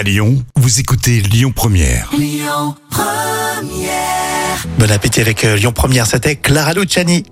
[0.00, 2.08] À Lyon, vous écoutez Lyon Première.
[4.78, 7.26] Bon appétit avec euh, Lyon Première, c'était Clara Luciani.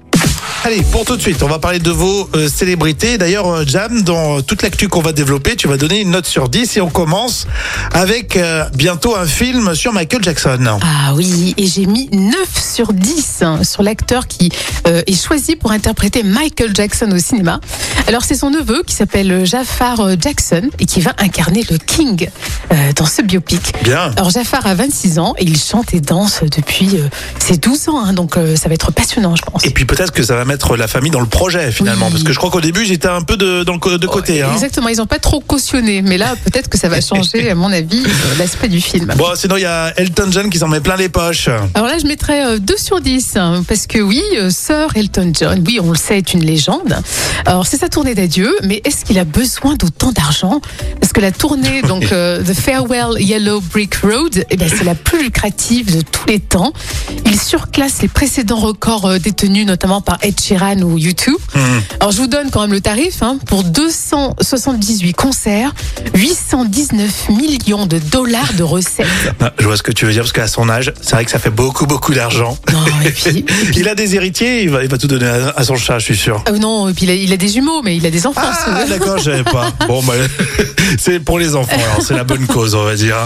[0.65, 3.17] Allez, pour tout de suite, on va parler de vos euh, célébrités.
[3.17, 6.49] D'ailleurs, euh, Jam, dans toute l'actu qu'on va développer, tu vas donner une note sur
[6.49, 7.47] 10 et on commence
[7.93, 10.59] avec euh, bientôt un film sur Michael Jackson.
[10.83, 14.51] Ah oui, et j'ai mis 9 sur 10 hein, sur l'acteur qui
[14.87, 17.61] euh, est choisi pour interpréter Michael Jackson au cinéma.
[18.09, 22.29] Alors c'est son neveu qui s'appelle Jafar euh, Jackson et qui va incarner le King
[22.73, 23.75] euh, dans ce biopic.
[23.83, 24.13] Bien.
[24.17, 28.05] Alors Jafar a 26 ans et il chante et danse depuis euh, ses 12 ans,
[28.05, 29.65] hein, donc euh, ça va être passionnant je pense.
[29.65, 32.13] Et puis peut-être que ça va mettre la famille dans le projet finalement, Oui.
[32.13, 34.43] parce que je crois qu'au début j'étais un peu de, dans le de côté.
[34.43, 34.49] hein.
[34.53, 37.71] Exactement, ils n'ont pas trop cautionné, mais là peut-être que ça va changer à mon
[37.73, 38.09] avis euh,
[38.39, 39.13] l'aspect du film.
[39.17, 41.49] Bon, sinon il y a Elton John qui s'en met plein les poches.
[41.75, 45.33] Alors là, je mettrais euh, 2 sur 10, hein, parce que oui, euh, Sir Elton
[45.39, 46.97] John, oui, on le sait, est une légende.
[47.47, 50.61] Alors c'est sa tournée d'adieu, mais est-ce qu'il a besoin d'autant d'argent?
[51.01, 54.95] Parce que la tournée, donc euh, The Farewell Yellow Brick Road, eh ben, c'est la
[54.95, 56.73] plus lucrative de tous les temps.
[57.27, 61.37] Il surclasse les précédents records euh, détenus, notamment par Ed Sheeran ou YouTube.
[62.01, 65.73] Alors je vous donne quand même le tarif, hein, pour 278 concerts,
[66.15, 69.07] 819 millions de dollars de recettes.
[69.41, 71.31] Ah, Je vois ce que tu veux dire, parce qu'à son âge, c'est vrai que
[71.31, 72.57] ça fait beaucoup, beaucoup d'argent.
[72.73, 73.45] Non, et puis-
[73.77, 76.05] il a des héritiers, il va, il va tout donner à, à son chat, je
[76.05, 76.43] suis sûr.
[76.47, 78.41] Ah non, et puis il a, il a des jumeaux, mais il a des enfants.
[78.45, 79.73] Ah, d'accord, je savais pas.
[79.87, 80.15] Bon, bah,
[80.99, 83.17] c'est pour les enfants, c'est la bonne cause, on va dire.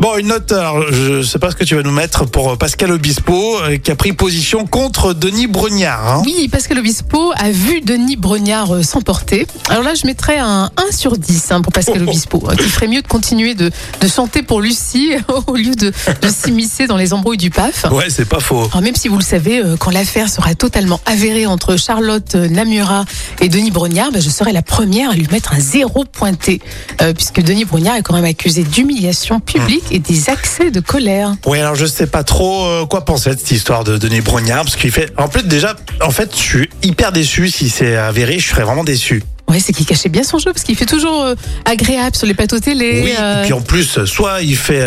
[0.00, 2.92] Bon, une note, alors, je sais pas ce que tu vas nous mettre pour Pascal
[2.92, 6.06] Obispo, euh, qui a pris position contre Denis Brognard.
[6.06, 6.22] hein.
[6.24, 9.46] Oui, Pascal Obispo a vu Denis Brognard euh, s'emporter.
[9.68, 12.88] Alors là, je mettrais un 1 sur 10 hein, pour Pascal Obispo, hein, qui ferait
[12.88, 15.12] mieux de continuer de, de chanter pour Lucie
[15.46, 17.86] au lieu de, de s'immiscer dans les embrouilles du PAF.
[17.90, 18.68] Ouais, c'est pas faux.
[18.72, 22.48] Alors même si vous le savez, euh, quand l'affaire sera totalement avérée entre Charlotte euh,
[22.48, 23.04] Namura
[23.40, 26.60] et Denis Brognard, ben, je serai la première à lui mettre un zéro pointé,
[27.02, 31.34] euh, puisque Denis Brognard est quand même accusé d'humiliation publique et des accès de colère.
[31.46, 34.76] Oui, alors je sais pas trop quoi penser de cette histoire de Denis Brognard, parce
[34.76, 35.12] qu'il fait.
[35.16, 38.84] En plus, déjà, en fait, je suis hyper déçu si c'est avéré, je serais vraiment
[38.84, 39.22] déçu.
[39.48, 42.34] Ouais, c'est qu'il cachait bien son jeu parce qu'il fait toujours euh, agréable sur les
[42.34, 43.00] plateaux télé.
[43.04, 44.84] Oui, euh, et puis en plus, soit il fait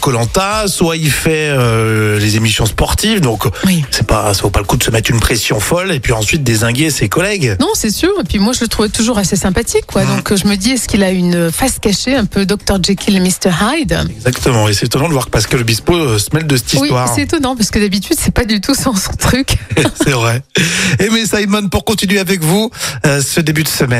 [0.00, 3.84] Colanta, soit il fait euh, les émissions sportives, donc Oui.
[3.90, 6.12] c'est pas, ça vaut pas le coup de se mettre une pression folle et puis
[6.12, 7.56] ensuite désinguer ses collègues.
[7.60, 8.10] Non, c'est sûr.
[8.20, 10.04] Et puis moi, je le trouvais toujours assez sympathique, quoi.
[10.04, 13.16] Donc euh, je me dis, est-ce qu'il a une face cachée, un peu Dr Jekyll
[13.16, 13.98] et Mr Hyde?
[14.16, 16.88] Exactement, et c'est étonnant de voir que Pascal Obispo euh, se mêle de cette Oui,
[16.88, 17.12] histoire.
[17.14, 19.56] c'est étonnant parce que d'habitude, c'est pas du tout son, son truc.
[20.02, 20.42] c'est vrai.
[20.98, 22.70] Aimé Simon, pour continuer avec vous,
[23.06, 23.99] euh, ce début de semaine